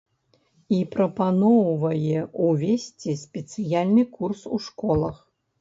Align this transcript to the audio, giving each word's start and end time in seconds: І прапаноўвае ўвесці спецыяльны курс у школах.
І 0.77 0.79
прапаноўвае 0.95 2.19
ўвесці 2.47 3.15
спецыяльны 3.25 4.03
курс 4.17 4.41
у 4.57 4.61
школах. 4.71 5.25